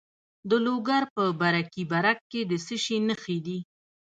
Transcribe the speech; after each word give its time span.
د 0.49 0.51
لوګر 0.65 1.03
په 1.15 1.23
برکي 1.41 1.83
برک 1.91 2.19
کې 2.31 2.41
د 2.49 2.53
څه 2.65 2.75
شي 2.83 2.97
نښې 3.07 3.37
دي؟ 3.45 3.59